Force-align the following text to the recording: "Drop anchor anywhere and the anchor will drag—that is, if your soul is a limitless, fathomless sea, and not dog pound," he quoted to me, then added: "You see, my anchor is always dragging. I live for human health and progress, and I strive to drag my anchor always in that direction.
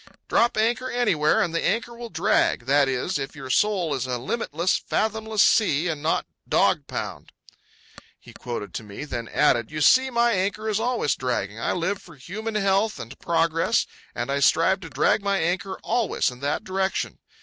"Drop 0.27 0.57
anchor 0.57 0.89
anywhere 0.89 1.43
and 1.43 1.53
the 1.53 1.63
anchor 1.63 1.95
will 1.95 2.09
drag—that 2.09 2.87
is, 2.89 3.19
if 3.19 3.35
your 3.35 3.51
soul 3.51 3.93
is 3.93 4.07
a 4.07 4.17
limitless, 4.17 4.75
fathomless 4.79 5.43
sea, 5.43 5.87
and 5.89 6.01
not 6.01 6.25
dog 6.49 6.87
pound," 6.87 7.31
he 8.19 8.33
quoted 8.33 8.73
to 8.73 8.81
me, 8.81 9.05
then 9.05 9.27
added: 9.27 9.69
"You 9.69 9.79
see, 9.79 10.09
my 10.09 10.31
anchor 10.31 10.67
is 10.67 10.79
always 10.79 11.13
dragging. 11.13 11.59
I 11.59 11.73
live 11.73 12.01
for 12.01 12.15
human 12.15 12.55
health 12.55 12.97
and 12.99 13.15
progress, 13.19 13.85
and 14.15 14.31
I 14.31 14.39
strive 14.39 14.79
to 14.79 14.89
drag 14.89 15.21
my 15.21 15.37
anchor 15.37 15.77
always 15.83 16.31
in 16.31 16.39
that 16.39 16.63
direction. 16.63 17.19